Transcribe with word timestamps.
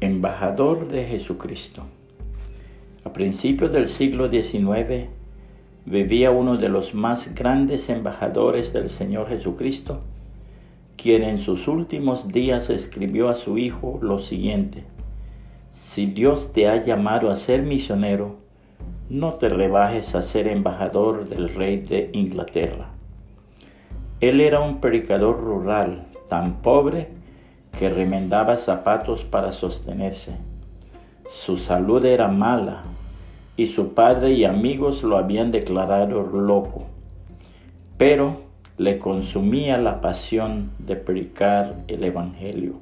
embajador 0.00 0.86
de 0.86 1.04
Jesucristo. 1.04 1.82
A 3.04 3.12
principios 3.12 3.72
del 3.72 3.88
siglo 3.88 4.30
XIX 4.30 5.08
vivía 5.86 6.30
uno 6.30 6.56
de 6.56 6.68
los 6.68 6.94
más 6.94 7.34
grandes 7.34 7.88
embajadores 7.88 8.72
del 8.72 8.90
Señor 8.90 9.28
Jesucristo, 9.28 10.00
quien 10.96 11.24
en 11.24 11.38
sus 11.38 11.66
últimos 11.66 12.28
días 12.28 12.70
escribió 12.70 13.28
a 13.28 13.34
su 13.34 13.58
hijo 13.58 13.98
lo 14.00 14.18
siguiente, 14.18 14.84
Si 15.70 16.06
Dios 16.06 16.52
te 16.52 16.68
ha 16.68 16.82
llamado 16.84 17.30
a 17.30 17.36
ser 17.36 17.62
misionero, 17.62 18.36
no 19.10 19.34
te 19.34 19.48
rebajes 19.48 20.14
a 20.14 20.22
ser 20.22 20.46
embajador 20.48 21.28
del 21.28 21.54
rey 21.54 21.78
de 21.78 22.10
Inglaterra. 22.12 22.90
Él 24.20 24.40
era 24.40 24.60
un 24.60 24.80
predicador 24.80 25.40
rural, 25.40 26.06
tan 26.28 26.62
pobre 26.62 27.08
que 27.78 27.88
remendaba 27.88 28.56
zapatos 28.56 29.24
para 29.24 29.52
sostenerse. 29.52 30.36
Su 31.30 31.56
salud 31.56 32.04
era 32.04 32.26
mala 32.26 32.82
y 33.56 33.66
su 33.68 33.94
padre 33.94 34.32
y 34.32 34.44
amigos 34.44 35.04
lo 35.04 35.16
habían 35.16 35.52
declarado 35.52 36.22
loco, 36.22 36.86
pero 37.96 38.40
le 38.78 38.98
consumía 38.98 39.78
la 39.78 40.00
pasión 40.00 40.70
de 40.78 40.96
predicar 40.96 41.76
el 41.86 42.02
Evangelio. 42.02 42.74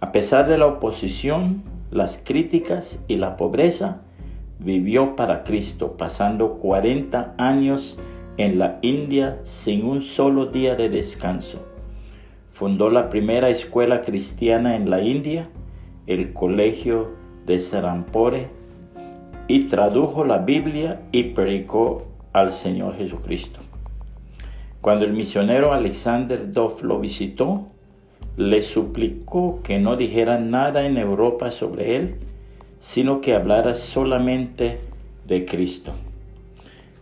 A 0.00 0.10
pesar 0.10 0.48
de 0.48 0.58
la 0.58 0.66
oposición, 0.66 1.62
las 1.90 2.20
críticas 2.22 3.02
y 3.06 3.16
la 3.16 3.36
pobreza, 3.36 4.00
vivió 4.58 5.14
para 5.14 5.44
Cristo, 5.44 5.96
pasando 5.96 6.54
40 6.54 7.34
años 7.38 7.98
en 8.38 8.58
la 8.58 8.78
India 8.82 9.38
sin 9.44 9.84
un 9.84 10.02
solo 10.02 10.46
día 10.46 10.74
de 10.74 10.88
descanso. 10.88 11.73
Fundó 12.54 12.88
la 12.88 13.10
primera 13.10 13.50
escuela 13.50 14.02
cristiana 14.02 14.76
en 14.76 14.88
la 14.88 15.02
India, 15.02 15.48
el 16.06 16.32
Colegio 16.32 17.10
de 17.46 17.58
Sarampore, 17.58 18.46
y 19.48 19.64
tradujo 19.64 20.24
la 20.24 20.38
Biblia 20.38 21.00
y 21.10 21.24
predicó 21.24 22.04
al 22.32 22.52
Señor 22.52 22.96
Jesucristo. 22.96 23.58
Cuando 24.80 25.04
el 25.04 25.14
misionero 25.14 25.72
Alexander 25.72 26.52
Duff 26.52 26.84
lo 26.84 27.00
visitó, 27.00 27.66
le 28.36 28.62
suplicó 28.62 29.60
que 29.64 29.80
no 29.80 29.96
dijera 29.96 30.38
nada 30.38 30.86
en 30.86 30.96
Europa 30.96 31.50
sobre 31.50 31.96
él, 31.96 32.14
sino 32.78 33.20
que 33.20 33.34
hablara 33.34 33.74
solamente 33.74 34.78
de 35.26 35.44
Cristo. 35.44 35.90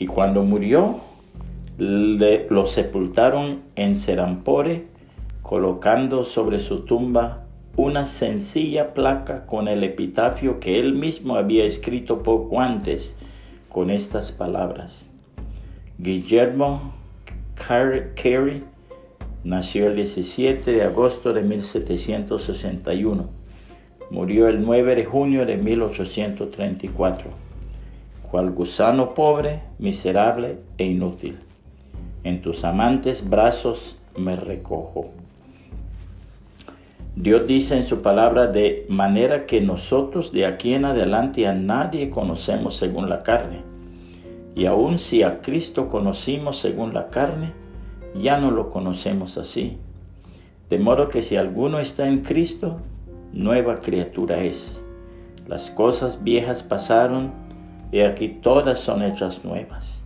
Y 0.00 0.08
cuando 0.08 0.42
murió, 0.42 1.02
lo 1.78 2.66
sepultaron 2.66 3.60
en 3.76 3.94
Serampore, 3.94 4.95
colocando 5.46 6.24
sobre 6.24 6.58
su 6.58 6.80
tumba 6.80 7.44
una 7.76 8.04
sencilla 8.04 8.94
placa 8.94 9.46
con 9.46 9.68
el 9.68 9.84
epitafio 9.84 10.58
que 10.58 10.80
él 10.80 10.94
mismo 10.94 11.36
había 11.36 11.64
escrito 11.64 12.24
poco 12.24 12.60
antes 12.60 13.16
con 13.68 13.90
estas 13.90 14.32
palabras. 14.32 15.06
Guillermo 15.98 16.94
Carey 17.54 18.64
nació 19.44 19.86
el 19.86 19.94
17 19.94 20.72
de 20.72 20.82
agosto 20.82 21.32
de 21.32 21.42
1761. 21.42 23.28
Murió 24.10 24.48
el 24.48 24.64
9 24.64 24.96
de 24.96 25.04
junio 25.04 25.46
de 25.46 25.58
1834, 25.58 27.30
cual 28.28 28.50
gusano 28.50 29.14
pobre, 29.14 29.60
miserable 29.78 30.58
e 30.76 30.86
inútil 30.86 31.38
en 32.24 32.42
tus 32.42 32.64
amantes 32.64 33.30
brazos 33.30 33.96
me 34.16 34.34
recojo. 34.34 35.25
Dios 37.16 37.46
dice 37.46 37.74
en 37.74 37.82
su 37.82 38.02
palabra 38.02 38.46
de 38.46 38.84
manera 38.90 39.46
que 39.46 39.62
nosotros 39.62 40.32
de 40.32 40.44
aquí 40.44 40.74
en 40.74 40.84
adelante 40.84 41.46
a 41.46 41.54
nadie 41.54 42.10
conocemos 42.10 42.76
según 42.76 43.08
la 43.08 43.22
carne. 43.22 43.62
Y 44.54 44.66
aun 44.66 44.98
si 44.98 45.22
a 45.22 45.40
Cristo 45.40 45.88
conocimos 45.88 46.58
según 46.58 46.92
la 46.92 47.08
carne, 47.08 47.54
ya 48.20 48.38
no 48.38 48.50
lo 48.50 48.68
conocemos 48.68 49.38
así. 49.38 49.78
De 50.68 50.78
modo 50.78 51.08
que 51.08 51.22
si 51.22 51.36
alguno 51.36 51.78
está 51.78 52.06
en 52.06 52.18
Cristo, 52.18 52.76
nueva 53.32 53.80
criatura 53.80 54.42
es. 54.42 54.84
Las 55.48 55.70
cosas 55.70 56.22
viejas 56.22 56.62
pasaron 56.62 57.32
y 57.92 58.00
aquí 58.00 58.28
todas 58.28 58.78
son 58.78 59.02
hechas 59.02 59.42
nuevas. 59.42 60.02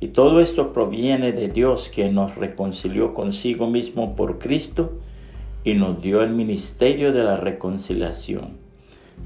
Y 0.00 0.08
todo 0.08 0.40
esto 0.40 0.72
proviene 0.72 1.30
de 1.30 1.46
Dios 1.46 1.88
que 1.88 2.10
nos 2.10 2.34
reconcilió 2.34 3.14
consigo 3.14 3.68
mismo 3.68 4.16
por 4.16 4.40
Cristo 4.40 4.98
y 5.64 5.74
nos 5.74 6.02
dio 6.02 6.22
el 6.22 6.30
ministerio 6.30 7.12
de 7.12 7.24
la 7.24 7.36
reconciliación. 7.36 8.58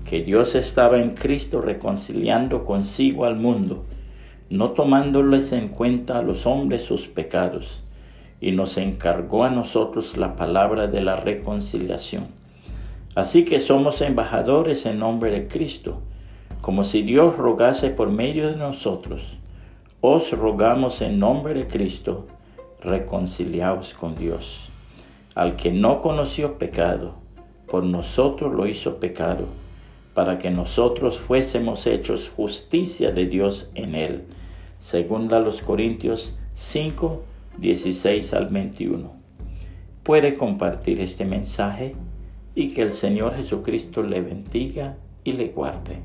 Que 0.05 0.23
Dios 0.23 0.55
estaba 0.55 0.99
en 0.99 1.15
Cristo 1.15 1.61
reconciliando 1.61 2.65
consigo 2.65 3.25
al 3.25 3.37
mundo, 3.37 3.85
no 4.51 4.71
tomándoles 4.71 5.53
en 5.53 5.69
cuenta 5.69 6.19
a 6.19 6.23
los 6.23 6.47
hombres 6.47 6.83
sus 6.83 7.07
pecados, 7.07 7.83
y 8.41 8.53
nos 8.53 8.77
encargó 8.77 9.45
a 9.45 9.51
nosotros 9.51 10.17
la 10.17 10.37
palabra 10.37 10.87
de 10.87 11.01
la 11.01 11.17
reconciliación. 11.17 12.27
Así 13.15 13.45
que 13.45 13.61
somos 13.61 14.01
embajadores 14.03 14.85
en 14.87 14.99
nombre 14.99 15.31
de 15.31 15.49
Cristo, 15.49 16.01
como 16.61 16.85
si 16.85 17.03
Dios 17.03 17.37
rogase 17.37 17.91
por 17.91 18.11
medio 18.11 18.49
de 18.49 18.57
nosotros 18.57 19.39
os 20.09 20.31
rogamos 20.31 21.01
en 21.01 21.19
nombre 21.19 21.55
de 21.55 21.67
Cristo, 21.67 22.27
reconciliaos 22.81 23.93
con 23.95 24.15
Dios. 24.15 24.71
Al 25.37 25.55
que 25.55 25.71
no 25.71 26.01
conoció 26.01 26.57
pecado, 26.57 27.13
por 27.69 27.85
nosotros 27.85 28.55
lo 28.55 28.67
hizo 28.67 28.97
pecado, 28.97 29.47
para 30.15 30.39
que 30.39 30.51
nosotros 30.51 31.19
fuésemos 31.19 31.87
hechos 31.87 32.33
justicia 32.35 33.13
de 33.13 33.27
Dios 33.27 33.71
en 33.75 33.95
él. 33.95 34.23
Segunda 34.79 35.39
los 35.39 35.61
Corintios 35.61 36.39
5, 36.55 37.23
16 37.59 38.33
al 38.33 38.47
21. 38.47 39.13
Puede 40.05 40.33
compartir 40.37 41.03
este 41.03 41.27
mensaje 41.27 41.95
y 42.55 42.73
que 42.73 42.81
el 42.81 42.93
Señor 42.93 43.37
Jesucristo 43.37 44.03
le 44.03 44.23
bendiga 44.23 44.97
y 45.23 45.33
le 45.33 45.49
guarde. 45.49 45.99